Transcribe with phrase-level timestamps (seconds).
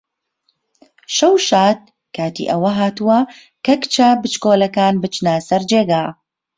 [1.15, 1.79] شەو شاد!
[2.15, 3.19] کاتی ئەوە هاتووە
[3.65, 6.05] کە کچە بچکۆڵەکەکان بچنە سەر جێگا.